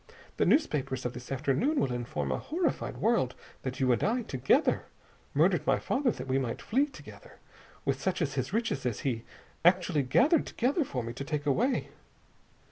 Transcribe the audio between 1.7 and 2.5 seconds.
will inform a